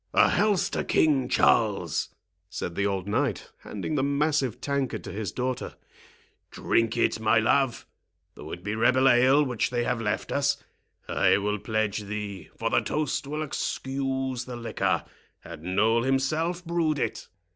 "A 0.15 0.29
health 0.31 0.71
to 0.71 0.83
King 0.83 1.29
Charles!" 1.29 2.09
said 2.49 2.73
the 2.73 2.87
old 2.87 3.07
knight, 3.07 3.51
handing 3.59 3.93
the 3.93 4.01
massive 4.01 4.59
tankard 4.59 5.03
to 5.03 5.11
his 5.11 5.31
daughter; 5.31 5.75
"drink 6.49 6.97
it, 6.97 7.19
my 7.19 7.37
love, 7.37 7.85
though 8.33 8.51
it 8.51 8.63
be 8.63 8.73
rebel 8.73 9.07
ale 9.07 9.43
which 9.45 9.69
they 9.69 9.83
have 9.83 10.01
left 10.01 10.31
us. 10.31 10.57
I 11.07 11.37
will 11.37 11.59
pledge 11.59 12.01
thee; 12.05 12.49
for 12.57 12.71
the 12.71 12.81
toast 12.81 13.27
will 13.27 13.43
excuse 13.43 14.45
the 14.45 14.55
liquor, 14.55 15.05
had 15.41 15.61
Noll 15.61 16.01
himself 16.01 16.65
brewed 16.65 16.97
it." 16.97 17.27